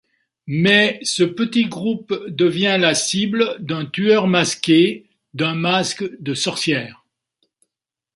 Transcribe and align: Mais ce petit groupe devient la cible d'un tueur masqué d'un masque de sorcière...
Mais 0.47 0.97
ce 1.03 1.21
petit 1.23 1.65
groupe 1.65 2.25
devient 2.27 2.77
la 2.79 2.95
cible 2.95 3.55
d'un 3.59 3.85
tueur 3.85 4.25
masqué 4.25 5.05
d'un 5.35 5.53
masque 5.53 6.03
de 6.19 6.33
sorcière... 6.33 7.05